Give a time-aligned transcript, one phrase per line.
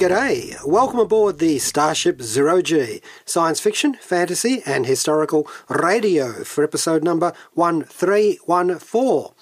[0.00, 7.04] G'day, welcome aboard the Starship Zero G, science fiction, fantasy, and historical radio for episode
[7.04, 9.34] number 1314.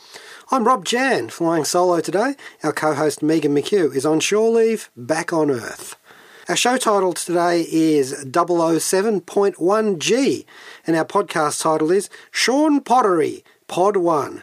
[0.50, 2.34] I'm Rob Jan, flying solo today.
[2.64, 5.94] Our co host Megan McHugh is on shore leave, back on Earth.
[6.48, 10.44] Our show title today is 007.1G,
[10.88, 14.42] and our podcast title is Sean Pottery, Pod 1.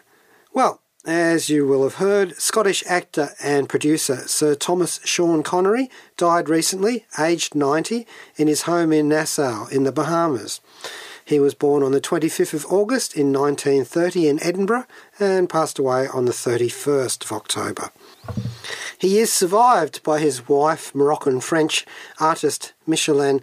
[0.53, 6.49] Well, as you will have heard, Scottish actor and producer Sir Thomas Sean Connery died
[6.49, 10.62] recently, aged 90, in his home in Nassau in the Bahamas.
[11.23, 14.85] He was born on the 25th of August in 1930 in Edinburgh
[15.20, 17.90] and passed away on the 31st of October.
[18.97, 21.85] He is survived by his wife, Moroccan French
[22.19, 23.41] artist Micheline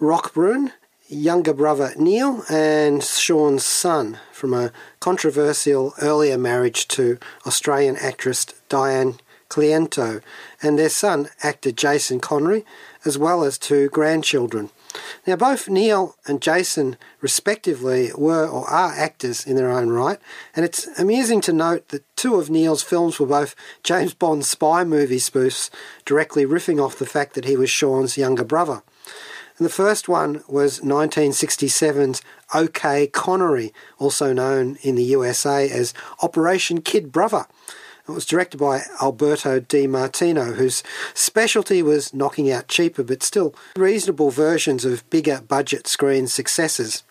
[0.00, 0.72] Roquebrune,
[1.08, 9.18] younger brother Neil, and Sean's son from a controversial earlier marriage to Australian actress Diane
[9.50, 10.22] Cilento,
[10.62, 12.64] and their son, actor Jason Connery,
[13.04, 14.70] as well as two grandchildren.
[15.26, 20.18] Now, both Neil and Jason, respectively, were or are actors in their own right,
[20.56, 24.84] and it's amusing to note that two of Neil's films were both James Bond spy
[24.84, 25.70] movie spoofs,
[26.04, 28.82] directly riffing off the fact that he was Sean's younger brother.
[29.56, 36.80] And the first one was 1967's OK Connery, also known in the USA as Operation
[36.80, 37.46] Kid Brother.
[38.08, 40.82] It was directed by Alberto De Martino, whose
[41.14, 47.04] specialty was knocking out cheaper but still reasonable versions of bigger budget screen successes.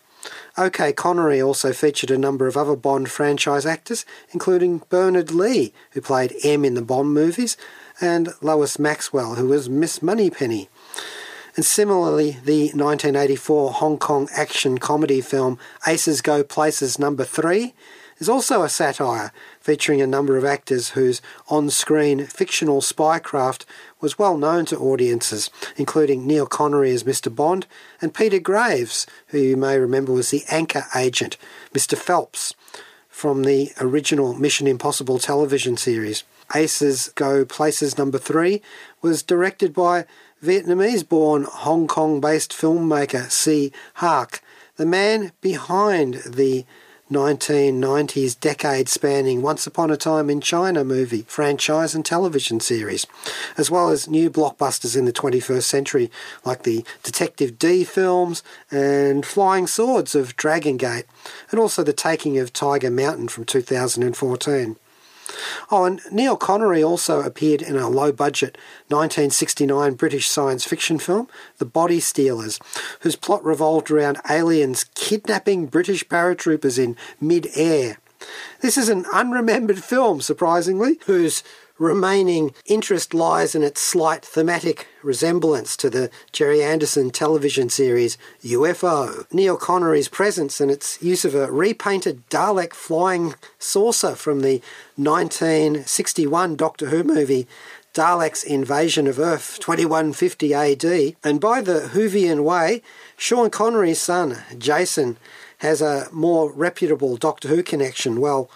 [0.56, 6.00] OK Connery also featured a number of other Bond franchise actors, including Bernard Lee, who
[6.00, 7.56] played M in the Bond movies,
[8.00, 10.68] and Lois Maxwell, who was Miss Moneypenny.
[11.56, 17.72] And similarly, the 1984 Hong Kong action comedy film Aces Go Places Number 3
[18.18, 23.64] is also a satire featuring a number of actors whose on screen fictional spycraft
[24.00, 27.34] was well known to audiences, including Neil Connery as Mr.
[27.34, 27.66] Bond
[28.00, 31.36] and Peter Graves, who you may remember was the anchor agent,
[31.72, 31.96] Mr.
[31.96, 32.54] Phelps,
[33.08, 36.24] from the original Mission Impossible television series.
[36.54, 38.60] Aces Go Places Number 3
[39.00, 40.04] was directed by
[40.44, 44.42] Vietnamese born Hong Kong based filmmaker Tsui Hark,
[44.76, 46.66] the man behind the
[47.10, 53.06] 1990s decade spanning Once Upon a Time in China movie, franchise, and television series,
[53.56, 56.10] as well as new blockbusters in the 21st century
[56.44, 61.06] like the Detective Dee films and Flying Swords of Dragon Gate,
[61.50, 64.76] and also The Taking of Tiger Mountain from 2014.
[65.70, 68.58] Oh, and Neil Connery also appeared in a low budget
[68.88, 72.58] 1969 British science fiction film, The Body Stealers,
[73.00, 77.98] whose plot revolved around aliens kidnapping British paratroopers in mid air.
[78.60, 81.42] This is an unremembered film, surprisingly, whose
[81.78, 89.30] remaining interest lies in its slight thematic resemblance to the Gerry Anderson television series UFO.
[89.32, 94.62] Neil Connery's presence and its use of a repainted Dalek flying saucer from the
[94.96, 97.46] 1961 Doctor Who movie
[97.94, 102.82] Dalek's Invasion of Earth 2150 AD, and by the Whovian way,
[103.16, 105.16] Sean Connery's son, Jason,
[105.58, 108.20] has a more reputable Doctor Who connection.
[108.20, 108.50] Well,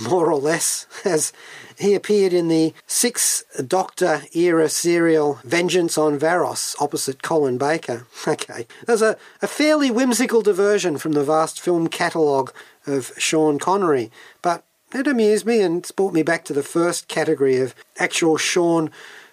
[0.00, 1.32] more or less, as
[1.80, 8.06] he appeared in the Six Doctor era serial Vengeance on Varos opposite Colin Baker.
[8.28, 12.52] Okay, there's a, a fairly whimsical diversion from the vast film catalogue
[12.86, 14.10] of Sean Connery,
[14.42, 14.64] but
[14.94, 18.90] it amused me and it's brought me back to the first category of actual Sean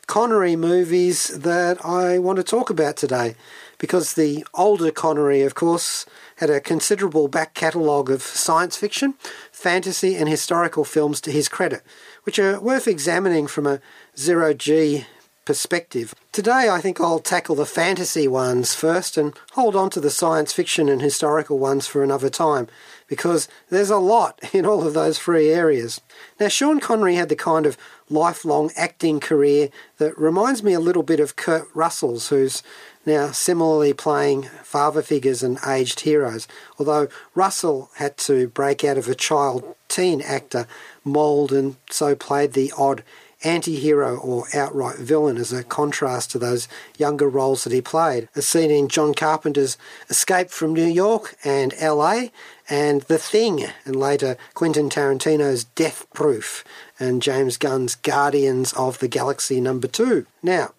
[0.07, 3.35] Connery movies that I want to talk about today.
[3.77, 6.05] Because the older Connery, of course,
[6.38, 9.15] had a considerable back catalogue of science fiction,
[9.51, 11.83] fantasy, and historical films to his credit,
[12.27, 13.79] which are worth examining from a
[14.18, 15.06] zero G
[15.45, 16.13] perspective.
[16.33, 20.51] Today, I think I'll tackle the fantasy ones first and hold on to the science
[20.51, 22.68] fiction and historical ones for another time
[23.07, 26.01] because there's a lot in all of those three areas.
[26.38, 27.77] Now, Sean Connery had the kind of
[28.09, 32.62] lifelong acting career that reminds me a little bit of Kurt Russell's, who's
[33.07, 39.07] now similarly playing father figures and aged heroes, although Russell had to break out of
[39.07, 40.68] a child teen actor
[41.04, 43.04] mould and so played the odd
[43.44, 46.68] anti-hero or outright villain as a contrast to those
[46.98, 49.77] younger roles that he played, as seen in John Carpenter's
[50.10, 52.25] Escape from New York and LA,
[52.69, 56.63] and The Thing, and later Quentin Tarantino's Death Proof,
[57.00, 60.25] and James Gunn's Guardians of the Galaxy number 2.
[60.42, 60.74] Now,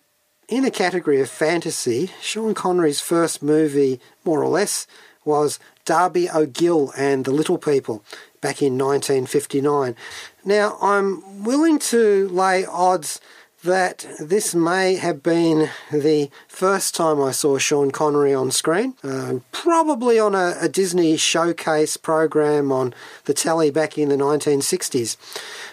[0.48, 4.86] in the category of fantasy, Sean Connery's first movie, more or less,
[5.24, 8.02] was Darby O'Gill and the Little People
[8.40, 9.94] back in 1959.
[10.44, 13.20] Now, I'm willing to lay odds
[13.64, 19.40] that this may have been the first time I saw Sean Connery on screen, uh,
[19.50, 22.94] probably on a, a, Disney showcase program on
[23.24, 25.16] the telly back in the 1960s.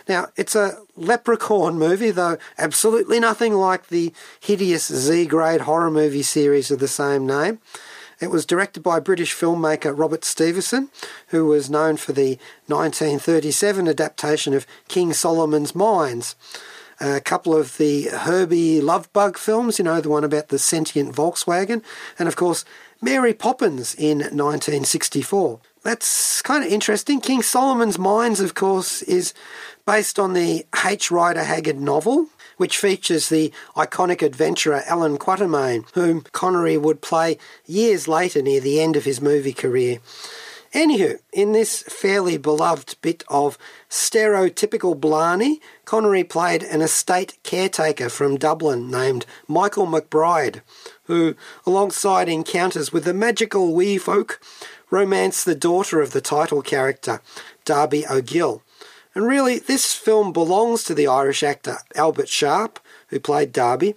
[0.10, 6.24] Now, it's a leprechaun movie, though absolutely nothing like the hideous Z grade horror movie
[6.24, 7.60] series of the same name.
[8.20, 10.90] It was directed by British filmmaker Robert Stevenson,
[11.28, 16.36] who was known for the 1937 adaptation of King Solomon's Mines.
[17.00, 21.84] A couple of the Herbie Lovebug films, you know, the one about the sentient Volkswagen,
[22.18, 22.64] and of course,
[23.02, 25.60] Mary Poppins in 1964.
[25.84, 27.22] That's kind of interesting.
[27.22, 29.34] King Solomon's Mines, of course, is
[29.86, 31.12] based on the H.
[31.12, 38.08] Rider Haggard novel which features the iconic adventurer Allan Quatermain, whom Connery would play years
[38.08, 40.00] later near the end of his movie career.
[40.76, 43.58] Anywho, in this fairly beloved bit of
[43.90, 50.62] stereotypical Blarney, Connery played an estate caretaker from Dublin named Michael McBride,
[51.04, 51.36] who,
[51.66, 54.42] alongside encounters with the magical wee folk,
[54.92, 57.22] romanced the daughter of the title character,
[57.64, 58.62] Darby O'Gill,
[59.16, 63.96] and really, this film belongs to the Irish actor Albert Sharpe, who played Darby,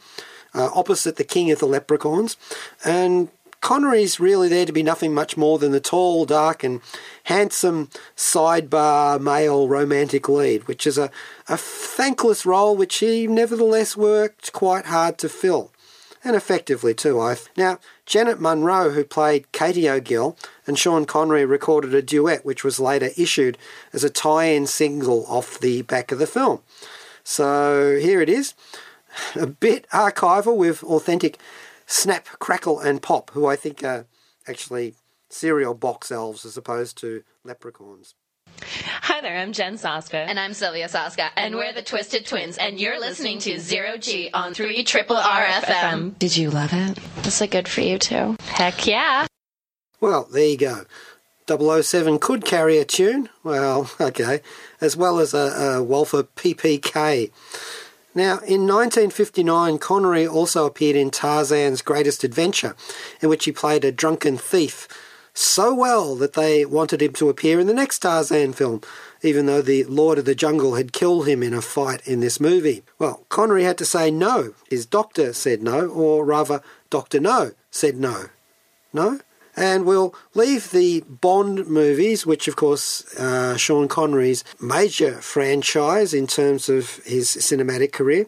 [0.54, 2.36] uh, opposite the King of the Leprechauns.
[2.84, 3.28] And
[3.60, 6.81] Connery's really there to be nothing much more than the tall, dark, and
[7.25, 11.10] handsome sidebar male romantic lead, which is a,
[11.49, 15.72] a thankless role which he nevertheless worked quite hard to fill
[16.25, 17.20] and effectively too.
[17.20, 22.64] I now Janet Munro, who played Katie O'Gill, and Sean Connery recorded a duet, which
[22.64, 23.58] was later issued
[23.93, 26.61] as a tie-in single off the back of the film.
[27.25, 28.54] So here it is,
[29.34, 31.38] a bit archival with authentic
[31.88, 34.06] snap, crackle, and pop, who I think are
[34.46, 34.94] actually
[35.31, 38.14] cereal box elves as opposed to leprechauns.
[38.61, 40.14] Hi there, I'm Jen Soska.
[40.14, 41.31] And I'm Sylvia Soska.
[41.37, 42.58] And, and we're the Twisted Twins.
[42.58, 46.19] And you're listening to Zero G on 3 Triple RFM.
[46.19, 46.99] Did you love it?
[47.25, 48.37] Was it good for you too?
[48.43, 49.26] Heck yeah.
[50.00, 50.85] Well, there you go.
[51.49, 53.29] 007 could carry a tune.
[53.43, 54.40] Well, okay.
[54.81, 57.31] As well as a, a Walther PPK.
[58.18, 62.74] Now, in 1959, Connery also appeared in Tarzan's Greatest Adventure,
[63.20, 64.88] in which he played a drunken thief
[65.34, 68.80] so well that they wanted him to appear in the next Tarzan film,
[69.22, 72.40] even though the Lord of the Jungle had killed him in a fight in this
[72.40, 72.82] movie.
[72.98, 74.52] Well, Connery had to say no.
[74.68, 76.60] His doctor said no, or rather,
[76.90, 77.20] Dr.
[77.20, 78.30] No said no.
[78.92, 79.20] No?
[79.58, 86.28] And we'll leave the Bond movies, which of course uh, Sean Connery's major franchise in
[86.28, 88.26] terms of his cinematic career,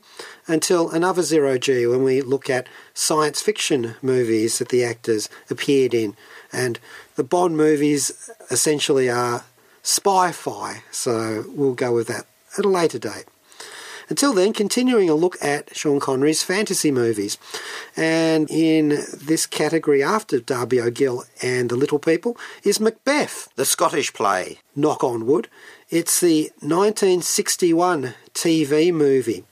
[0.49, 5.95] until another Zero G when we look at science fiction movies that the actors appeared
[5.95, 6.17] in.
[6.53, 6.81] And
[7.15, 9.45] the Bond movies essentially are
[9.85, 12.27] spy fi, so we'll go with that
[12.59, 13.27] at a later date.
[14.11, 17.39] Until then, continuing a look at Sean Connery's fantasy movies.
[17.97, 24.13] And in this category after Darby O'Gill and The Little People is Macbeth, the Scottish
[24.13, 25.49] play, knock on wood.
[25.91, 29.45] It's the 1961 TV movie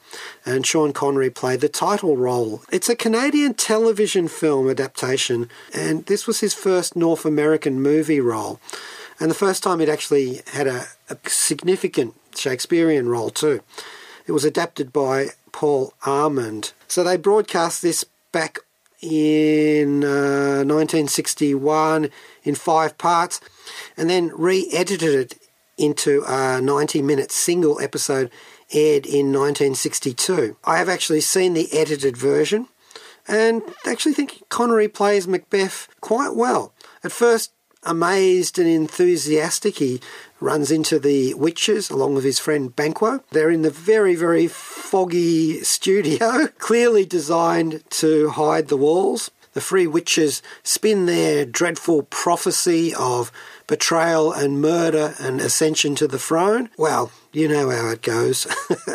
[0.45, 2.63] and Sean Connery played the title role.
[2.73, 8.59] It's a Canadian television film adaptation, and this was his first North American movie role,
[9.21, 13.61] and the first time he'd actually had a, a significant Shakespearean role too.
[14.29, 16.75] It was adapted by Paul Almond.
[16.87, 18.59] So they broadcast this back
[19.01, 22.11] in uh, 1961
[22.43, 23.41] in five parts
[23.97, 25.39] and then re edited it
[25.79, 28.31] into a 90 minute single episode
[28.71, 30.59] aired in 1962.
[30.63, 32.69] I have actually seen the edited version
[33.27, 36.75] and actually think Connery plays Macbeth quite well.
[37.03, 37.53] At first,
[37.89, 40.01] amazed and enthusiastic, he
[40.41, 43.25] runs into the witches along with his friend Banquo.
[43.31, 49.31] They're in the very, very foggy studio, clearly designed to hide the walls.
[49.55, 53.33] The three Witches spin their dreadful prophecy of
[53.69, 56.71] betrayal and murder and ascension to the throne.
[56.77, 58.47] Well, you know how it goes.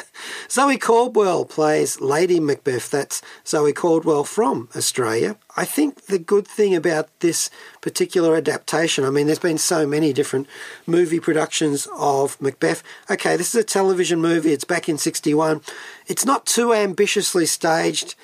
[0.49, 2.89] Zoe Caldwell plays Lady Macbeth.
[2.89, 5.37] That's Zoe Caldwell from Australia.
[5.55, 7.51] I think the good thing about this
[7.81, 10.47] particular adaptation, I mean, there's been so many different
[10.87, 12.81] movie productions of Macbeth.
[13.09, 15.61] Okay, this is a television movie, it's back in 61.
[16.07, 18.15] It's not too ambitiously staged.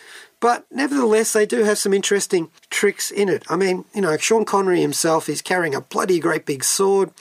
[0.41, 3.43] But nevertheless, they do have some interesting tricks in it.
[3.49, 7.11] I mean, you know, Sean Connery himself is carrying a bloody great big sword.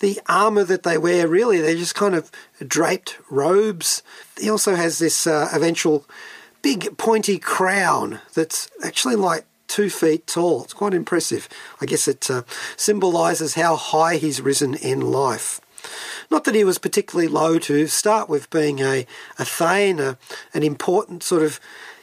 [0.00, 2.32] The armour that they wear, really, they're just kind of
[2.66, 4.02] draped robes.
[4.40, 6.04] He also has this uh, eventual
[6.62, 10.64] big pointy crown that's actually like two feet tall.
[10.64, 11.48] It's quite impressive.
[11.80, 12.42] I guess it uh,
[12.76, 15.60] symbolises how high he's risen in life.
[16.30, 19.06] Not that he was particularly low to start with, being a,
[19.38, 20.16] a Thane, a,
[20.54, 21.60] an important sort of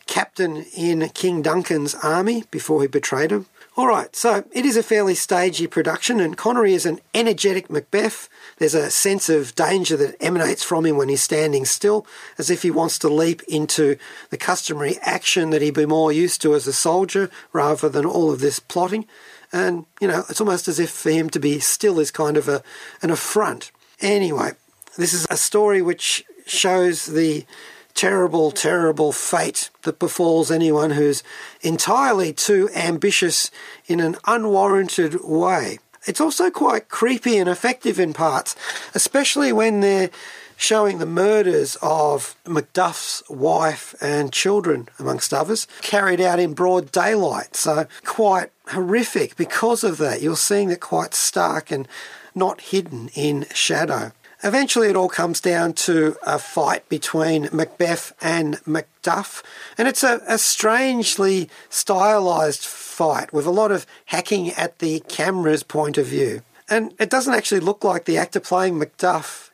[0.08, 3.48] captain in King Duncan's army before he betrayed him.
[3.78, 8.28] All right, so it is a fairly stagey production, and Connery is an energetic Macbeth.
[8.58, 12.06] There's a sense of danger that emanates from him when he's standing still,
[12.38, 13.96] as if he wants to leap into
[14.30, 18.30] the customary action that he'd be more used to as a soldier rather than all
[18.30, 19.08] of this plotting.
[19.54, 22.50] And, you know, it's almost as if for him to be still is kind of
[22.50, 22.62] a,
[23.02, 23.72] an affront.
[24.02, 24.52] Anyway,
[24.98, 27.46] this is a story which shows the
[27.94, 31.24] terrible, terrible fate that befalls anyone who's
[31.62, 33.52] entirely too ambitious
[33.88, 35.80] in an unwarranted way.
[36.06, 38.56] It's also quite creepy and effective in parts,
[38.96, 40.10] especially when they're
[40.58, 47.56] showing the murders of Macduff's wife and children, amongst others, carried out in broad daylight.
[47.56, 50.22] So, quite horrific because of that.
[50.22, 51.88] You're seeing that quite stark and
[52.36, 54.12] not hidden in shadow.
[54.44, 59.44] Eventually, it all comes down to a fight between Macbeth and Macduff,
[59.78, 65.62] and it's a, a strangely stylized fight with a lot of hacking at the camera's
[65.64, 66.42] point of view.
[66.70, 69.50] And it doesn't actually look like the actor playing Macduff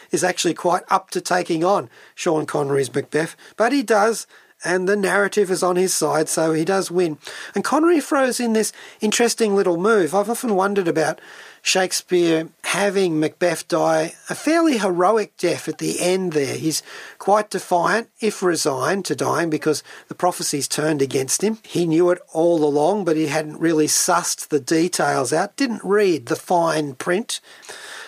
[0.10, 4.26] is actually quite up to taking on Sean Connery's Macbeth, but he does,
[4.64, 7.18] and the narrative is on his side, so he does win.
[7.54, 10.14] And Connery throws in this interesting little move.
[10.14, 11.20] I've often wondered about
[11.66, 16.54] Shakespeare having Macbeth die a fairly heroic death at the end there.
[16.54, 16.80] He's
[17.18, 21.58] quite defiant, if resigned to dying, because the prophecies turned against him.
[21.64, 26.26] He knew it all along, but he hadn't really sussed the details out, didn't read
[26.26, 27.40] the fine print.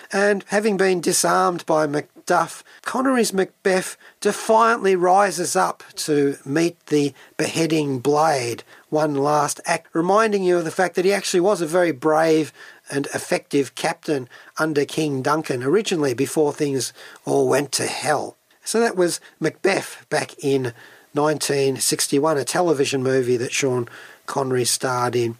[0.09, 7.99] And having been disarmed by Macduff, Connery's Macbeth defiantly rises up to meet the beheading
[7.99, 11.91] blade one last act, reminding you of the fact that he actually was a very
[11.91, 12.51] brave
[12.89, 14.27] and effective captain
[14.57, 16.93] under King Duncan originally before things
[17.25, 18.35] all went to hell.
[18.63, 20.73] So that was Macbeth back in
[21.13, 23.87] 1961, a television movie that Sean
[24.25, 25.37] Connery starred in.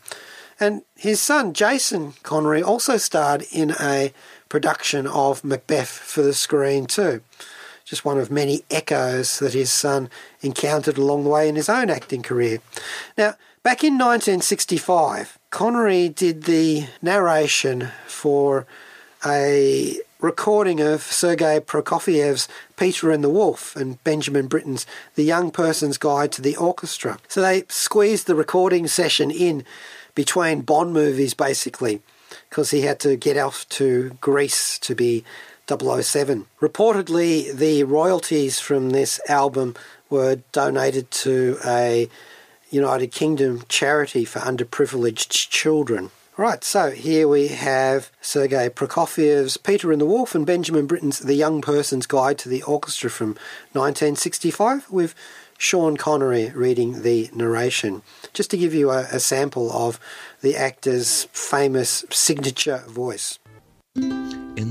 [0.59, 4.13] And his son Jason Connery also starred in a
[4.49, 7.21] production of Macbeth for the screen too.
[7.85, 10.09] Just one of many echoes that his son
[10.41, 12.59] encountered along the way in his own acting career.
[13.17, 18.67] Now, back in 1965, Connery did the narration for
[19.25, 25.97] a recording of Sergei Prokofiev's Peter and the Wolf and Benjamin Britten's The Young Person's
[25.97, 27.17] Guide to the Orchestra.
[27.27, 29.65] So they squeezed the recording session in
[30.13, 32.01] between Bond movies basically
[32.49, 35.23] because he had to get off to Greece to be
[35.67, 36.45] 007.
[36.61, 39.75] Reportedly, the royalties from this album
[40.11, 42.07] were donated to a
[42.69, 46.11] United Kingdom charity for underprivileged children.
[46.37, 51.33] Right, so here we have Sergei Prokofiev's Peter and the Wolf and Benjamin Britten's The
[51.33, 53.29] Young Person's Guide to the Orchestra from
[53.73, 55.15] 1965 with
[55.57, 58.03] Sean Connery reading the narration.
[58.31, 59.99] Just to give you a, a sample of
[60.39, 63.37] the actor's famous signature voice.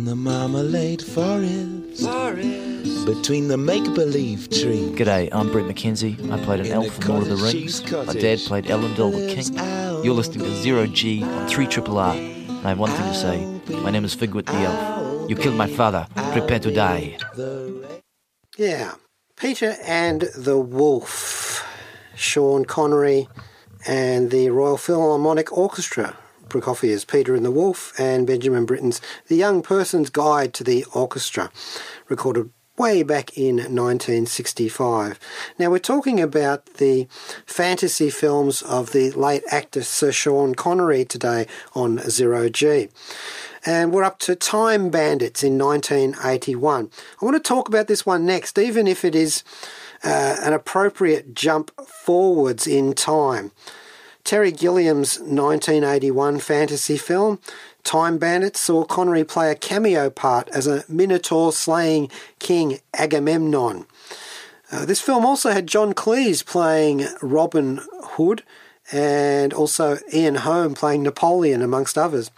[0.08, 3.04] In the marmalade forest, forest.
[3.04, 4.98] between the make-believe trees.
[4.98, 6.32] G'day, I'm Bret McKenzie.
[6.32, 8.06] I played an In elf the in Lord of the cottage Rings.
[8.06, 10.02] My dad played Elendil the King.
[10.02, 12.14] You're listening to Zero G on 3 Triple R.
[12.14, 13.80] And I have one thing to say.
[13.82, 15.28] My name is Figwit the Elf.
[15.28, 16.06] You killed my father.
[16.32, 17.18] Prepare to die.
[18.56, 18.94] Yeah,
[19.36, 21.66] Peter and the Wolf,
[22.16, 23.28] Sean Connery,
[23.86, 26.16] and the Royal Philharmonic Orchestra.
[26.48, 31.50] Prokofiev's Peter and the Wolf and Benjamin Britten's The Young Person's Guide to the Orchestra,
[32.08, 35.18] recorded way back in 1965.
[35.58, 37.08] Now we're talking about the
[37.44, 42.88] fantasy films of the late actor Sir Sean Connery today on Zero G.
[43.66, 46.90] And we're up to Time Bandits in 1981.
[47.20, 49.42] I want to talk about this one next, even if it is
[50.04, 53.50] uh, an appropriate jump forwards in time.
[54.28, 57.38] Terry Gilliam's 1981 fantasy film
[57.82, 63.86] Time Bandits saw Connery play a cameo part as a Minotaur slaying King Agamemnon.
[64.70, 68.42] Uh, this film also had John Cleese playing Robin Hood
[68.92, 72.30] and also Ian Holm playing Napoleon, amongst others.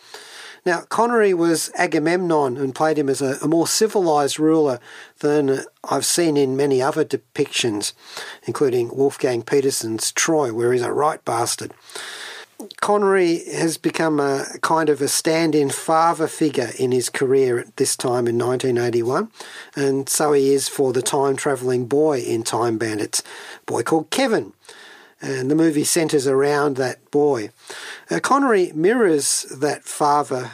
[0.66, 4.78] Now, Connery was Agamemnon and played him as a, a more civilised ruler
[5.20, 7.92] than I've seen in many other depictions,
[8.44, 11.72] including Wolfgang Petersen's Troy, where he's a right bastard.
[12.80, 17.76] Connery has become a kind of a stand in father figure in his career at
[17.76, 19.30] this time in 1981,
[19.76, 23.22] and so he is for the time travelling boy in Time Bandits,
[23.64, 24.52] boy called Kevin.
[25.22, 27.50] And the movie centres around that boy.
[28.10, 30.50] Uh, Connery mirrors that father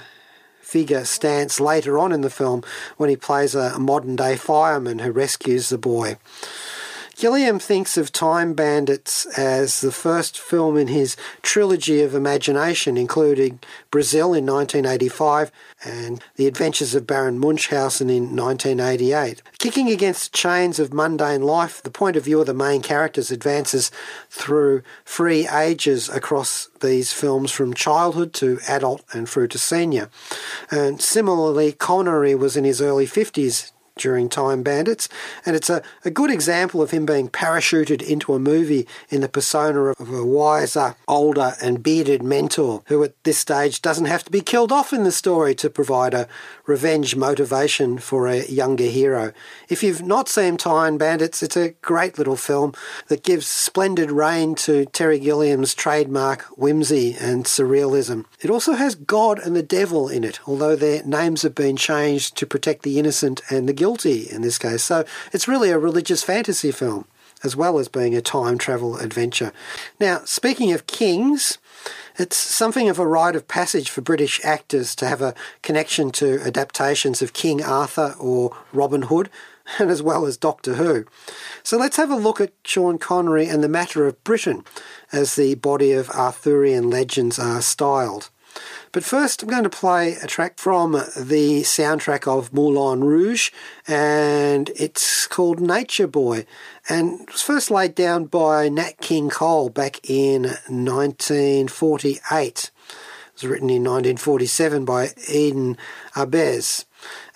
[0.60, 2.64] figure stance later on in the film
[2.96, 6.16] when he plays a modern day fireman who rescues the boy.
[7.16, 13.58] Gilliam thinks of Time Bandits as the first film in his trilogy of imagination, including
[13.90, 15.50] Brazil in 1985
[15.82, 19.40] and The Adventures of Baron Munchausen in 1988.
[19.58, 23.30] Kicking against the chains of mundane life, the point of view of the main characters
[23.30, 23.90] advances
[24.28, 30.10] through three ages across these films from childhood to adult and through to senior.
[30.70, 35.08] And similarly, Connery was in his early 50s during Time Bandits,
[35.44, 39.28] and it's a, a good example of him being parachuted into a movie in the
[39.28, 44.30] persona of a wiser, older, and bearded mentor who at this stage doesn't have to
[44.30, 46.28] be killed off in the story to provide a
[46.66, 49.32] revenge motivation for a younger hero.
[49.68, 52.74] If you've not seen Time Bandits, it's a great little film
[53.08, 58.26] that gives splendid rein to Terry Gilliam's trademark whimsy and surrealism.
[58.42, 62.36] It also has God and the devil in it, although their names have been changed
[62.36, 64.82] to protect the innocent and the guilty guilty in this case.
[64.82, 67.06] So it's really a religious fantasy film
[67.44, 69.52] as well as being a time travel adventure.
[70.00, 71.58] Now, speaking of kings,
[72.18, 76.40] it's something of a rite of passage for British actors to have a connection to
[76.40, 79.30] adaptations of King Arthur or Robin Hood,
[79.78, 81.04] and as well as Doctor Who.
[81.62, 84.64] So let's have a look at Sean Connery and the matter of Britain,
[85.12, 88.30] as the body of Arthurian legends are styled.
[88.92, 93.50] But first, I'm going to play a track from the soundtrack of Moulin Rouge,
[93.86, 96.46] and it's called Nature Boy.
[96.88, 102.70] And it was first laid down by Nat King Cole back in 1948.
[103.36, 105.76] It was written in 1947 by Eden
[106.14, 106.86] Ahbez.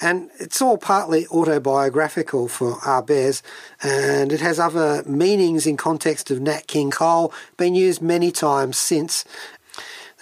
[0.00, 3.42] And it's all partly autobiographical for Ahbez,
[3.82, 8.78] and it has other meanings in context of Nat King Cole, been used many times
[8.78, 9.26] since.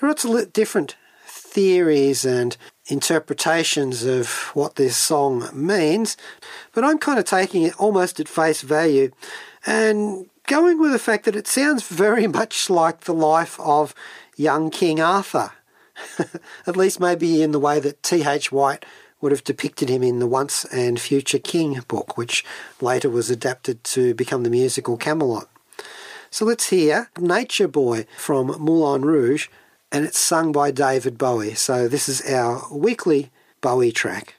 [0.00, 2.56] There are lots of different theories and
[2.87, 6.16] interpretations of what this song means,
[6.72, 9.11] but I'm kind of taking it almost at face value
[9.66, 13.92] and going with the fact that it sounds very much like the life of
[14.37, 15.50] young King Arthur,
[16.66, 18.52] at least maybe in the way that T.H.
[18.52, 18.84] White
[19.20, 22.44] would have depicted him in the Once and Future King book, which
[22.80, 25.48] later was adapted to become the musical Camelot.
[26.30, 29.48] So let's hear Nature Boy from Moulin Rouge
[29.90, 31.55] and it's sung by David Bowie.
[31.55, 34.35] So this is our weekly Bowie track.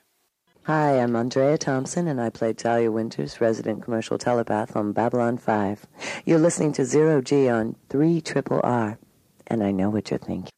[0.63, 5.87] Hi, I'm Andrea Thompson, and I play Talia Winters, resident commercial telepath on Babylon 5.
[6.25, 8.99] You're listening to Zero G on 3 Triple R,
[9.47, 10.51] and I know what you're thinking.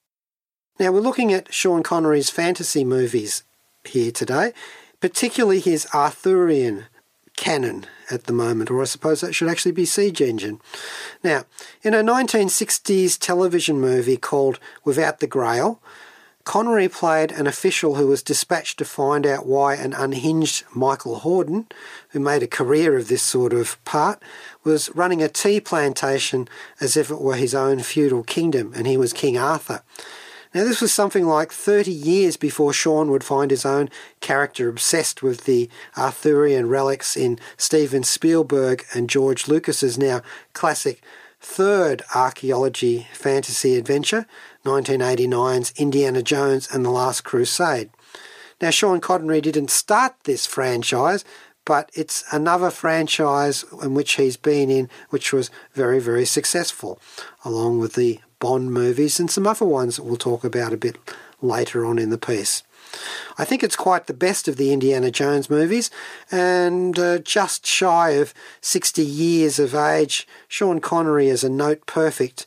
[0.80, 3.44] Now, we're looking at Sean Connery's fantasy movies
[3.86, 4.52] here today,
[5.00, 6.88] particularly his Arthurian
[7.36, 10.60] canon at the moment, or I suppose that should actually be Siege Engine.
[11.24, 11.46] Now,
[11.82, 15.82] in a 1960s television movie called Without the Grail,
[16.44, 21.72] Connery played an official who was dispatched to find out why an unhinged Michael Hordern,
[22.10, 24.22] who made a career of this sort of part,
[24.64, 26.48] was running a tea plantation
[26.80, 29.84] as if it were his own feudal kingdom and he was King Arthur.
[30.54, 35.24] Now, this was something like 30 years before Sean would find his own character obsessed
[35.24, 40.22] with the Arthurian relics in Steven Spielberg and George Lucas's now
[40.54, 41.02] classic
[41.40, 44.26] third archaeology fantasy adventure,
[44.66, 47.90] 1989's Indiana Jones and the Last Crusade.
[48.62, 51.24] Now, Sean Connery didn't start this franchise,
[51.66, 57.00] but it's another franchise in which he's been in, which was very, very successful,
[57.46, 60.98] along with the Bond movies and some other ones that we'll talk about a bit
[61.42, 62.64] later on in the piece.
[63.38, 65.90] I think it's quite the best of the Indiana Jones movies,
[66.30, 72.46] and uh, just shy of 60 years of age, Sean Connery is a note perfect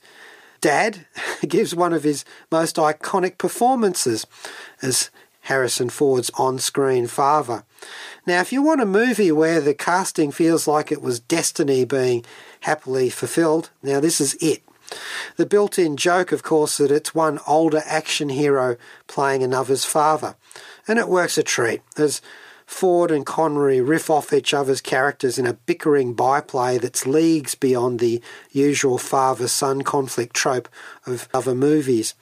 [0.61, 1.07] dad
[1.47, 4.27] gives one of his most iconic performances
[4.83, 5.11] as
[5.43, 7.65] Harrison Ford's on screen father.
[8.27, 12.25] Now, if you want a movie where the casting feels like it was destiny being
[12.61, 14.64] happily fulfilled, now this is it.
[15.37, 20.37] The built in joke, of course, that it's one older action hero playing another's father.
[20.87, 22.21] And it works a treat, as
[22.67, 28.01] Ford and Connery riff off each other's characters in a bickering byplay that's leagues beyond
[28.01, 30.69] the usual father son conflict trope
[31.07, 32.15] of other movies.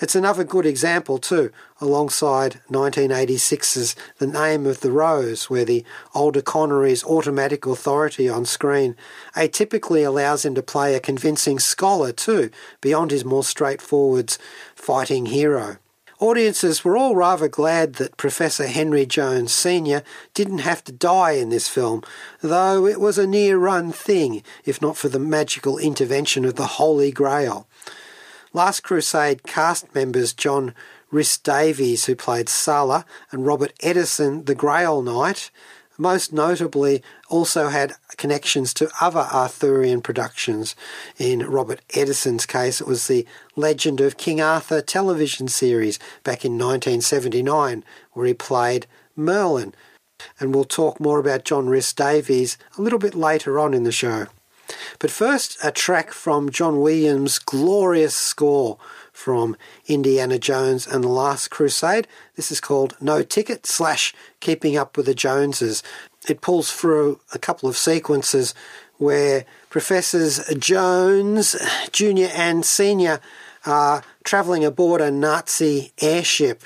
[0.00, 1.50] It's another good example, too,
[1.80, 8.96] alongside 1986's The Name of the Rose, where the older Connery's automatic authority on screen
[9.34, 12.50] atypically allows him to play a convincing scholar, too,
[12.80, 14.36] beyond his more straightforward
[14.74, 15.78] fighting hero.
[16.20, 20.02] Audiences were all rather glad that Professor Henry Jones Sr.
[20.34, 22.02] didn't have to die in this film,
[22.42, 26.76] though it was a near run thing, if not for the magical intervention of the
[26.76, 27.66] Holy Grail.
[28.52, 30.74] Last Crusade cast members John
[31.10, 35.50] Rhys Davies, who played Sallah, and Robert Eddison, the Grail Knight,
[36.00, 40.74] most notably also had connections to other Arthurian productions.
[41.18, 46.52] In Robert Eddison's case, it was the Legend of King Arthur television series back in
[46.52, 49.74] 1979, where he played Merlin.
[50.38, 53.92] And we'll talk more about John Rhys Davies a little bit later on in the
[53.92, 54.26] show.
[54.98, 58.78] But first, a track from John Williams' glorious score
[59.20, 59.54] from
[59.86, 62.08] Indiana Jones and the Last Crusade.
[62.36, 65.82] This is called No Ticket slash Keeping Up with the Joneses.
[66.26, 68.54] It pulls through a couple of sequences
[68.96, 71.54] where Professors Jones,
[71.92, 73.20] Junior and Senior,
[73.66, 76.62] are travelling aboard a Nazi airship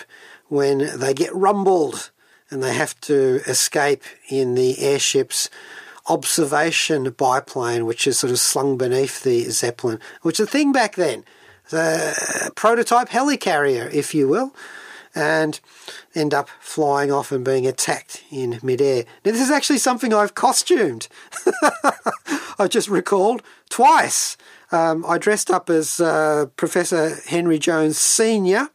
[0.47, 2.13] when they get rumbled
[2.51, 5.51] and they have to escape in the airship's
[6.07, 10.95] observation biplane, which is sort of slung beneath the Zeppelin, which is a thing back
[10.95, 11.25] then.
[11.71, 14.55] The prototype helicarrier, if you will,
[15.15, 15.61] and
[16.15, 19.05] end up flying off and being attacked in midair.
[19.25, 21.09] Now, this is actually something I've costumed.
[22.59, 24.37] I just recalled twice.
[24.73, 28.69] Um, I dressed up as uh, Professor Henry Jones Sr.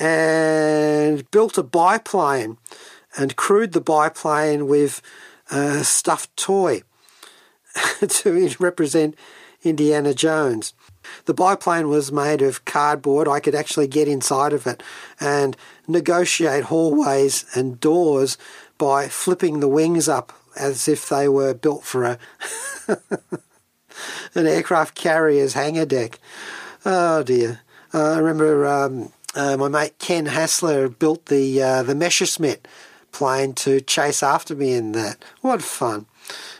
[0.00, 2.58] and built a biplane
[3.16, 5.00] and crewed the biplane with
[5.50, 6.82] a stuffed toy
[8.08, 9.16] to represent
[9.62, 10.74] Indiana Jones.
[11.26, 13.28] The biplane was made of cardboard.
[13.28, 14.82] I could actually get inside of it
[15.20, 18.38] and negotiate hallways and doors
[18.78, 22.18] by flipping the wings up as if they were built for a
[24.34, 26.18] an aircraft carrier's hangar deck.
[26.84, 27.60] Oh dear!
[27.92, 32.66] Uh, I remember um, uh, my mate Ken Hassler built the uh, the Messerschmitt
[33.12, 35.24] plane to chase after me in that.
[35.40, 36.06] What fun!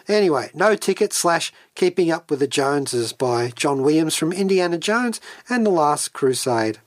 [0.07, 5.21] Anyway, no ticket slash Keeping Up with the Joneses by John Williams from Indiana Jones
[5.49, 6.79] and The Last Crusade.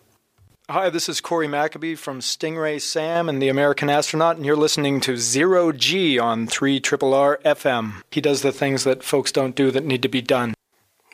[0.70, 5.00] Hi, this is Cory McAbee from Stingray Sam and the American Astronaut, and you're listening
[5.02, 8.02] to Zero G on 3 Triple R FM.
[8.12, 10.54] He does the things that folks don't do that need to be done.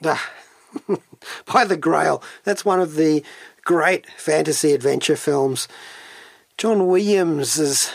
[0.04, 0.30] Ah,
[1.54, 2.22] by the Grail.
[2.44, 3.24] That's one of the
[3.64, 5.68] great fantasy adventure films.
[6.58, 7.92] John Williams's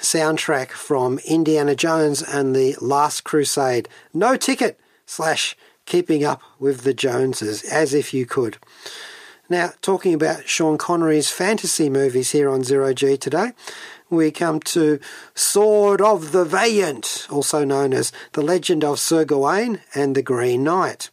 [0.00, 3.88] soundtrack from Indiana Jones and the Last Crusade.
[4.12, 8.58] No ticket slash keeping up with the Joneses, as if you could.
[9.48, 13.52] Now, talking about Sean Connery's fantasy movies here on Zero G today,
[14.08, 15.00] we come to
[15.34, 20.64] Sword of the Valiant, also known as The Legend of Sir Gawain and the Green
[20.64, 21.10] Knight.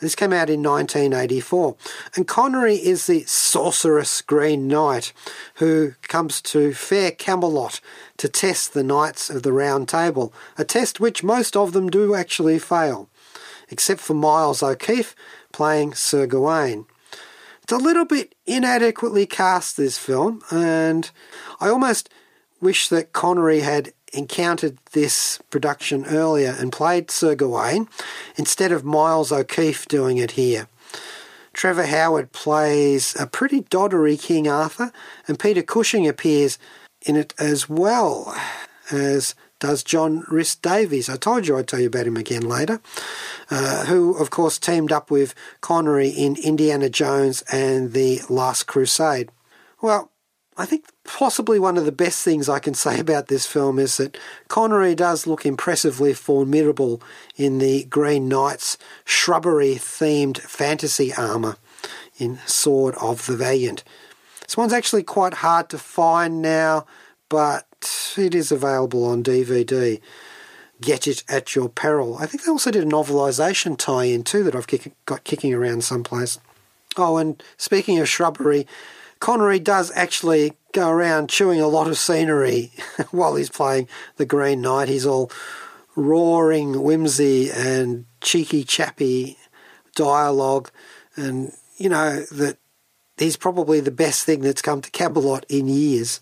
[0.00, 1.76] This came out in 1984.
[2.16, 5.12] And Connery is the sorcerous Green Knight
[5.56, 7.80] who comes to fair Camelot
[8.16, 12.14] to test the Knights of the Round Table, a test which most of them do
[12.14, 13.08] actually fail,
[13.68, 15.14] except for Miles O'Keeffe
[15.52, 16.86] playing Sir Gawain.
[17.62, 21.10] It's a little bit inadequately cast, this film, and
[21.60, 22.08] I almost
[22.60, 27.88] wish that Connery had encountered this production earlier and played Sir Gawain
[28.36, 30.68] instead of Miles O'Keeffe doing it here.
[31.52, 34.92] Trevor Howard plays a pretty doddery King Arthur,
[35.26, 36.58] and Peter Cushing appears
[37.02, 38.34] in it as well
[38.90, 41.08] as does John Rhys Davies.
[41.08, 42.80] I told you I'd tell you about him again later,
[43.50, 49.30] uh, who, of course, teamed up with Connery in Indiana Jones and The Last Crusade.
[49.82, 50.10] Well,
[50.56, 53.96] I think possibly one of the best things I can say about this film is
[53.96, 57.00] that Connery does look impressively formidable
[57.36, 61.56] in the Green Knight's shrubbery themed fantasy armour
[62.18, 63.82] in Sword of the Valiant.
[64.42, 66.84] This one's actually quite hard to find now,
[67.28, 67.66] but
[68.18, 70.00] it is available on DVD.
[70.80, 72.16] Get it at your peril.
[72.18, 75.54] I think they also did a novelisation tie in too that I've kick- got kicking
[75.54, 76.38] around someplace.
[76.96, 78.66] Oh, and speaking of shrubbery,
[79.20, 82.72] Connery does actually go around chewing a lot of scenery
[83.10, 84.88] while he's playing the Green Knight.
[84.88, 85.30] He's all
[85.94, 89.36] roaring whimsy and cheeky chappy
[89.94, 90.70] dialogue,
[91.16, 92.56] and you know that
[93.18, 96.20] he's probably the best thing that's come to Camelot in years.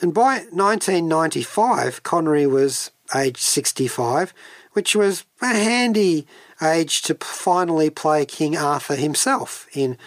[0.00, 4.32] And by 1995, Connery was age 65,
[4.72, 6.26] which was a handy
[6.60, 9.98] age to finally play King Arthur himself in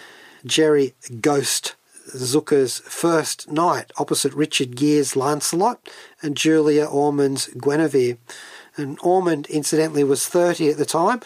[0.45, 1.75] Jerry Ghost
[2.09, 5.89] Zucker's First Knight opposite Richard Gere's Lancelot
[6.21, 8.17] and Julia Ormond's Guinevere.
[8.77, 11.21] And Ormond, incidentally, was 30 at the time,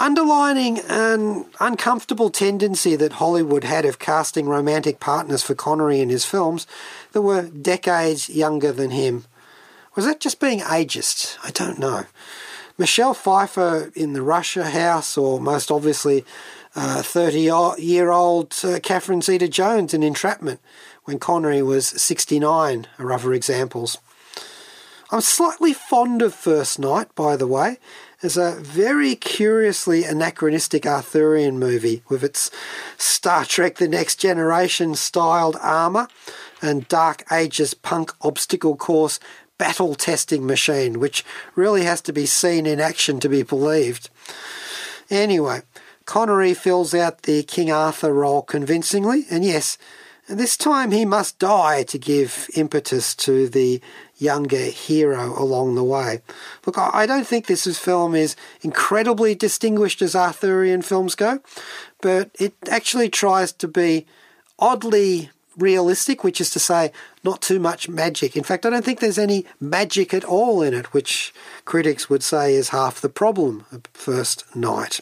[0.00, 6.24] underlining an uncomfortable tendency that Hollywood had of casting romantic partners for Connery in his
[6.24, 6.66] films
[7.12, 9.24] that were decades younger than him.
[9.94, 11.36] Was that just being ageist?
[11.44, 12.06] I don't know.
[12.76, 16.24] Michelle Pfeiffer in The Russia House, or most obviously
[16.74, 20.60] 30 uh, year old uh, Catherine Zeta Jones in Entrapment
[21.04, 23.98] when Connery was 69 are other examples.
[25.12, 27.78] I'm slightly fond of First Knight, by the way,
[28.22, 32.48] as a very curiously anachronistic Arthurian movie with its
[32.96, 36.06] Star Trek The Next Generation styled armour
[36.62, 39.18] and Dark Ages punk obstacle course
[39.58, 41.24] battle testing machine, which
[41.56, 44.10] really has to be seen in action to be believed.
[45.10, 45.62] Anyway,
[46.10, 49.78] Connery fills out the King Arthur role convincingly, and yes,
[50.28, 53.80] this time he must die to give impetus to the
[54.18, 56.20] younger hero along the way.
[56.66, 61.38] Look, I don't think this film is incredibly distinguished as Arthurian films go,
[62.00, 64.04] but it actually tries to be
[64.58, 66.90] oddly realistic, which is to say,
[67.22, 68.36] not too much magic.
[68.36, 71.32] In fact, I don't think there's any magic at all in it, which
[71.64, 74.98] critics would say is half the problem of First Knight.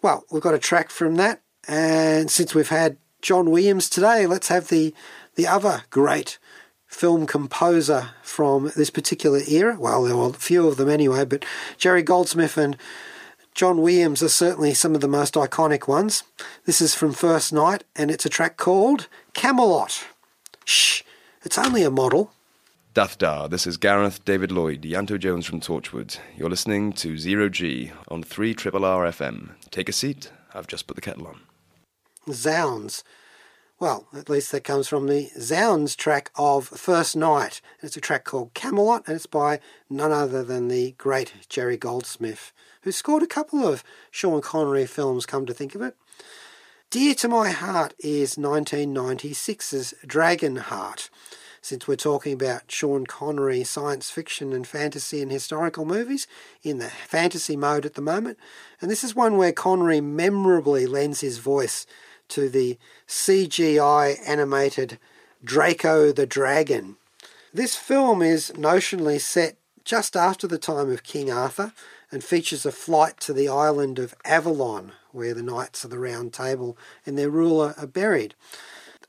[0.00, 4.48] Well, we've got a track from that, and since we've had John Williams today, let's
[4.48, 4.94] have the
[5.34, 6.38] the other great
[6.86, 9.76] film composer from this particular era.
[9.78, 11.44] Well, there were a few of them anyway, but
[11.76, 12.76] Jerry Goldsmith and
[13.54, 16.22] John Williams are certainly some of the most iconic ones.
[16.64, 20.04] This is from First Knight, and it's a track called Camelot.
[20.64, 21.02] Shh,
[21.42, 22.32] it's only a model.
[22.98, 26.18] Dathda, this is Gareth David Lloyd, Ianto Jones from Torchwood.
[26.36, 29.50] You're listening to Zero G on 3 Triple R FM.
[29.70, 31.42] Take a seat, I've just put the kettle on.
[32.32, 33.04] Zounds.
[33.78, 37.60] Well, at least that comes from the Zounds track of First Knight.
[37.84, 42.52] It's a track called Camelot, and it's by none other than the great Jerry Goldsmith,
[42.82, 45.94] who scored a couple of Sean Connery films, come to think of it.
[46.90, 51.10] Dear to my heart is 1996's Dragonheart
[51.60, 56.26] since we're talking about Sean Connery science fiction and fantasy and historical movies
[56.62, 58.38] in the fantasy mode at the moment.
[58.80, 61.86] And this is one where Connery memorably lends his voice
[62.28, 64.98] to the CGI animated
[65.42, 66.96] Draco the Dragon.
[67.52, 71.72] This film is notionally set just after the time of King Arthur
[72.10, 76.32] and features a flight to the island of Avalon, where the Knights of the Round
[76.32, 78.34] Table and their ruler are buried.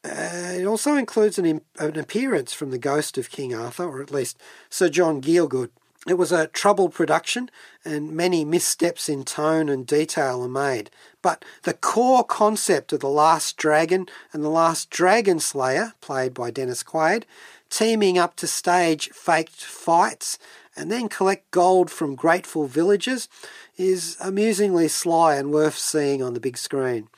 [0.04, 4.12] Uh, it also includes an, an appearance from the ghost of King Arthur, or at
[4.12, 4.38] least
[4.70, 5.70] Sir John Gielgud.
[6.08, 7.52] It was a troubled production,
[7.84, 10.90] and many missteps in tone and detail are made.
[11.22, 16.52] But the core concept of The Last Dragon and The Last Dragon Slayer, played by
[16.52, 17.26] Dennis Quaid,
[17.70, 20.40] teaming up to stage faked fights
[20.76, 23.28] and then collect gold from grateful villagers,
[23.76, 27.10] is amusingly sly and worth seeing on the big screen.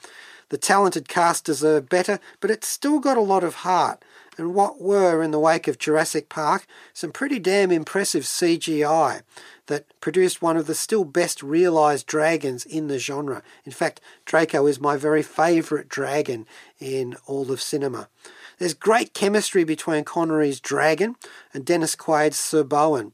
[0.51, 4.03] The talented cast deserve better, but it's still got a lot of heart.
[4.37, 9.21] And what were, in the wake of Jurassic Park, some pretty damn impressive CGI
[9.67, 13.43] that produced one of the still best realised dragons in the genre.
[13.63, 16.45] In fact, Draco is my very favourite dragon
[16.81, 18.09] in all of cinema.
[18.57, 21.15] There's great chemistry between Connery's dragon
[21.53, 23.13] and Dennis Quaid's Sir Bowen.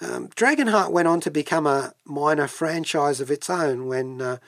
[0.00, 4.38] Um, Dragonheart went on to become a minor franchise of its own when uh,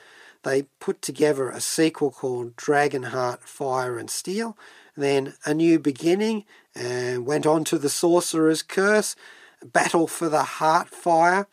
[0.44, 4.56] they put together a sequel called Dragonheart Fire and Steel,
[4.96, 9.16] then A New Beginning, and went on to The Sorcerer's Curse,
[9.64, 11.46] Battle for the Heartfire,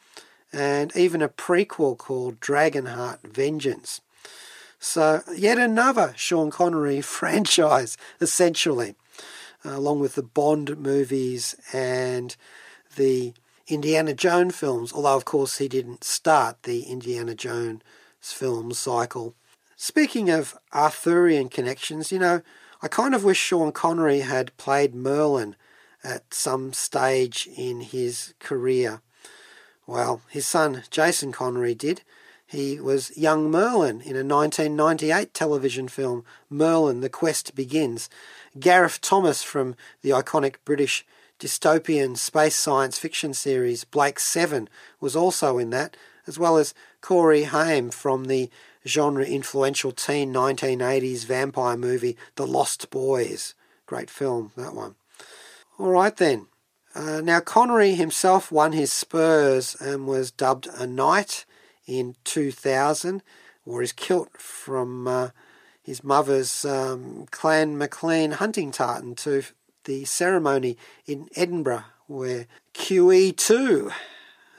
[0.54, 4.02] and even a prequel called Dragonheart Vengeance.
[4.80, 8.96] So, yet another Sean Connery franchise, essentially,
[9.64, 12.36] along with the Bond movies and
[12.96, 13.34] the
[13.68, 17.82] Indiana Jones films, although, of course, he didn't start the Indiana Jones
[18.22, 19.36] film cycle.
[19.76, 22.42] Speaking of Arthurian connections, you know,
[22.82, 25.56] I kind of wish Sean Connery had played Merlin
[26.04, 29.02] at some stage in his career.
[29.88, 32.02] Well, his son Jason Connery did.
[32.46, 38.10] He was young Merlin in a 1998 television film, Merlin The Quest Begins.
[38.60, 41.06] Gareth Thomas from the iconic British
[41.40, 45.96] dystopian space science fiction series Blake Seven was also in that,
[46.28, 48.50] as well as Corey Haim from the
[48.88, 53.54] genre influential teen 1980s vampire movie The Lost Boys.
[53.86, 54.96] Great film, that one.
[55.78, 56.48] All right then.
[56.94, 61.46] Uh, now, Connery himself won his spurs and was dubbed a knight
[61.88, 63.24] in 2000,
[63.66, 65.30] wore his kilt from uh,
[65.82, 69.44] his mother's um, Clan Maclean hunting tartan to
[69.86, 73.92] the ceremony in Edinburgh, where QE2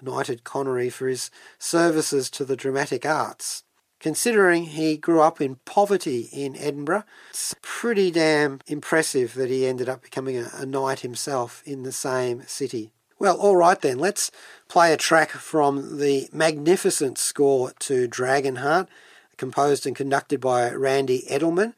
[0.03, 3.65] knighted Connery for his services to the dramatic arts.
[4.01, 9.88] Considering he grew up in poverty in Edinburgh, it's pretty damn impressive that he ended
[9.88, 12.91] up becoming a, a knight himself in the same city.
[13.21, 14.33] Well, all right then, let's
[14.69, 18.88] play a track from the magnificent score to Dragonheart,
[19.37, 21.75] composed and conducted by Randy Edelman.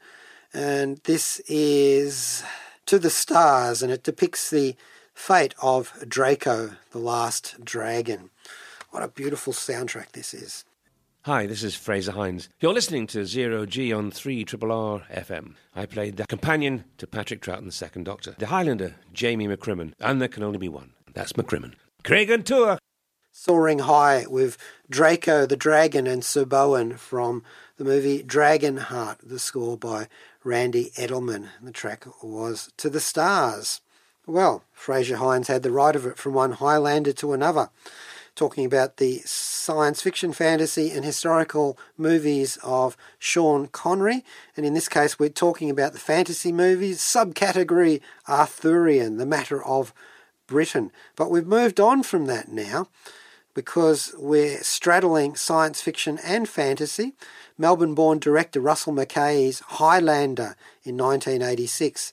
[0.51, 2.43] And this is
[2.87, 4.75] To the Stars, and it depicts the
[5.15, 8.29] fate of Draco, the last dragon.
[8.91, 10.65] What a beautiful soundtrack this is.
[11.23, 12.49] Hi, this is Frazer Hines.
[12.59, 14.45] You're listening to Zero G on 3 R
[15.11, 15.55] FM.
[15.75, 20.27] I played the companion to Patrick Troughton's Second Doctor, the Highlander, Jamie McCrimmon, and there
[20.27, 20.91] can only be one.
[21.11, 21.73] That's McCrimmon.
[22.03, 22.77] Creag an tuire!
[23.31, 24.57] Soaring High with
[24.89, 27.43] Draco the Dragon and Sir Bowen from
[27.77, 30.07] the movie Dragonheart, the score by
[30.43, 31.49] Randy Edelman.
[31.61, 33.81] The track was To the Stars.
[34.27, 37.69] Well, Frazer Hines had the right of it from one Highlander to another
[38.35, 44.23] talking about the science fiction, fantasy, and historical movies of Sean Connery.
[44.55, 49.93] And in this case, we're talking about the fantasy movies, subcategory Arthurian, the matter of
[50.47, 50.91] Britain.
[51.15, 52.89] But we've moved on from that now
[53.53, 57.13] because we're straddling science fiction and fantasy.
[57.57, 62.11] Melbourne born director Russell Mulcahy's Highlander in 1986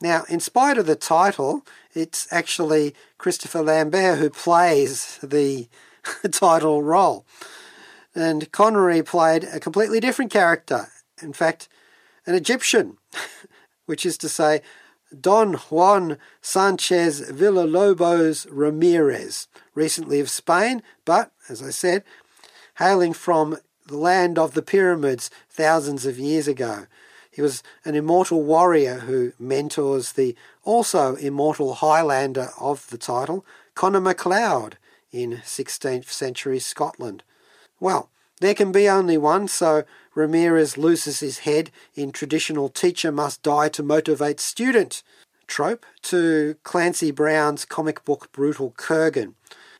[0.00, 5.68] now, in spite of the title, it's actually Christopher Lambert who plays the
[6.30, 7.26] title role.
[8.14, 10.88] And Connery played a completely different character,
[11.20, 11.68] in fact,
[12.26, 12.98] an Egyptian,
[13.86, 14.62] which is to say,
[15.18, 22.04] Don Juan Sanchez Villalobos Ramirez, recently of Spain, but, as I said,
[22.76, 23.56] hailing from
[23.86, 26.86] the land of the pyramids thousands of years ago.
[27.30, 34.00] He was an immortal warrior who mentors the also immortal Highlander of the title, Connor
[34.00, 34.76] MacLeod,
[35.12, 37.22] in 16th century Scotland.
[37.80, 38.10] Well,
[38.40, 43.68] there can be only one, so Ramirez loses his head in traditional teacher must die
[43.70, 45.02] to motivate student
[45.46, 49.34] trope to Clancy Brown's comic book Brutal Kurgan.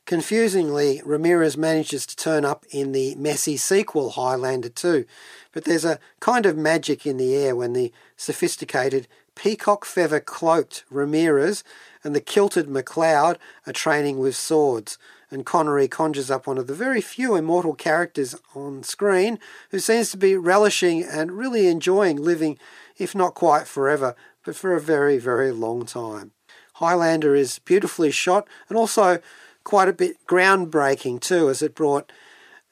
[0.09, 5.05] Confusingly, Ramirez manages to turn up in the messy sequel Highlander 2,
[5.53, 10.85] but there's a kind of magic in the air when the sophisticated peacock feather cloaked
[10.89, 11.63] Ramirez
[12.03, 14.97] and the kilted MacLeod are training with swords,
[15.31, 19.39] and Connery conjures up one of the very few immortal characters on screen
[19.73, 22.59] who seems to be relishing and really enjoying living,
[22.97, 26.33] if not quite forever, but for a very, very long time.
[26.77, 29.21] Highlander is beautifully shot and also
[29.69, 32.11] quite a bit groundbreaking too, as it brought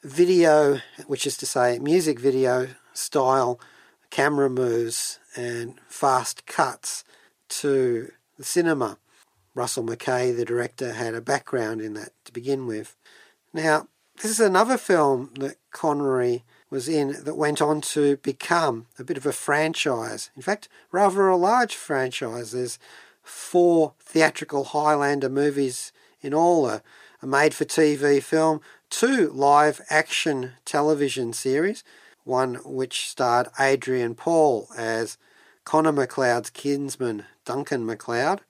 [0.01, 3.59] video, which is to say music video style
[4.09, 7.03] camera moves and fast cuts
[7.49, 8.97] to the cinema.
[9.53, 12.95] Russell Mulcahy, the director, had a background in that to begin with.
[13.53, 19.03] Now, this is another film that Connery was in that went on to become a
[19.03, 20.31] bit of a franchise.
[20.35, 22.53] In fact, rather a large franchise.
[22.53, 22.79] There's
[23.21, 25.91] four theatrical Highlander movies
[26.27, 26.83] in all, a,
[27.21, 31.83] a made for TV film, two live action television series,
[32.25, 35.17] one which starred Adrian Paul as
[35.63, 38.41] Connor MacLeod's kinsman, Duncan MacLeod,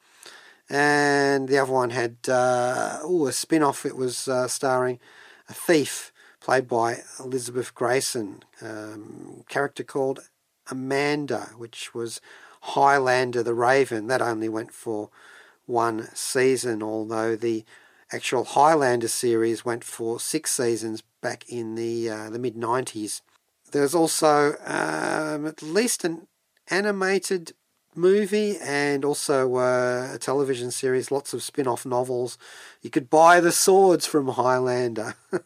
[0.69, 3.85] and the other one had uh, ooh, a spin off.
[3.85, 4.99] It was uh, starring
[5.47, 6.11] a thief
[6.41, 10.19] played by Elizabeth Gracen, um, character called
[10.69, 12.19] Amanda, which was
[12.61, 14.07] Highlander the Raven.
[14.07, 15.09] That only went for
[15.67, 17.63] one season, although the
[18.11, 23.21] actual Highlander series went for six seasons back in the uh, the mid '90s.
[23.71, 26.27] There's also um, at least an
[26.69, 27.53] animated
[27.95, 32.37] movie and also uh, a television series, lots of spin off novels.
[32.81, 35.15] You could buy the swords from Highlander.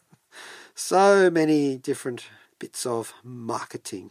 [0.74, 2.26] so many different
[2.58, 4.10] bits of marketing.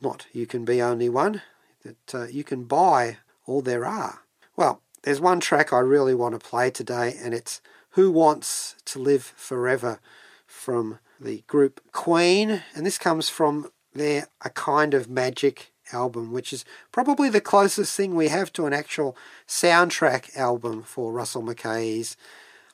[0.00, 1.42] Not You Can Be Only One.
[1.84, 4.20] that uh, you can buy all there are.
[4.56, 8.98] Well, there's one track I really want to play today, and it's Who Wants to
[8.98, 10.00] Live Forever
[10.46, 16.52] from the group Queen, and this comes from their A Kind of Magic album, which
[16.52, 22.16] is probably the closest thing we have to an actual soundtrack album for Russell Mulcahy's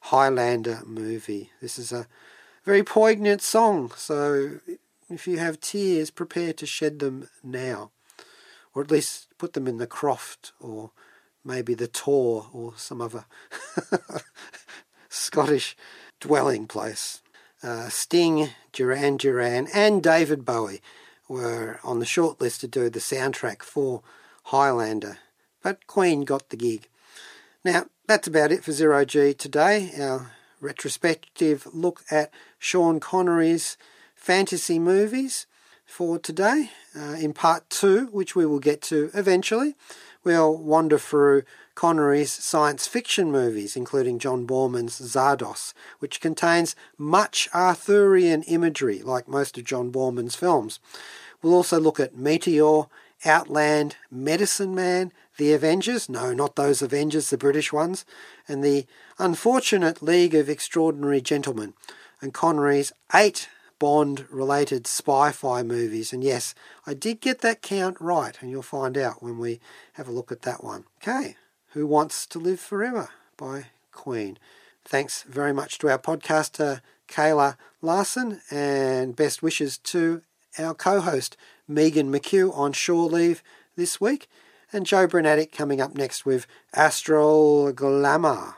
[0.02, 1.50] Highlander movie.
[1.60, 2.06] This is a
[2.64, 4.60] very poignant song, so
[5.08, 7.90] if you have tears, prepare to shed them now,
[8.74, 10.90] or at least put them in the croft, or
[11.48, 13.24] maybe the tor, or some other
[15.08, 15.76] Scottish
[16.20, 17.22] dwelling place.
[17.62, 20.82] Uh, Sting, Duran Duran, and David Bowie
[21.26, 24.02] were on the short list to do the soundtrack for
[24.44, 25.18] Highlander,
[25.62, 26.88] but Queen got the gig.
[27.64, 29.90] Now, that's about it for Zero G today.
[29.98, 33.76] Our retrospective look at Sean Connery's
[34.14, 35.46] fantasy movies
[35.84, 36.70] for today.
[36.96, 39.74] Uh, in part two, which we will get to eventually,
[40.28, 41.42] we'll wander through
[41.74, 49.56] Connery's science fiction movies, including John Boorman's Zardoz, which contains much Arthurian imagery, like most
[49.56, 50.80] of John Boorman's films.
[51.40, 52.82] We'll also look at Meteor,
[53.24, 58.04] Outland, Medicine Man, The Avengers, no, not those Avengers, the British ones,
[58.46, 58.86] and The
[59.18, 61.72] Unfortunate League of Extraordinary Gentlemen,
[62.20, 63.48] and Connery's eight
[63.78, 66.12] Bond related spy fi movies.
[66.12, 66.54] And yes,
[66.86, 69.60] I did get that count right, and you'll find out when we
[69.94, 70.84] have a look at that one.
[71.02, 71.36] Okay,
[71.72, 74.38] Who Wants to Live Forever by Queen.
[74.84, 80.22] Thanks very much to our podcaster, Kayla Larson, and best wishes to
[80.58, 83.42] our co host, Megan McHugh, on shore leave
[83.76, 84.28] this week,
[84.72, 88.57] and Joe Brunatic coming up next with Astral Glamour.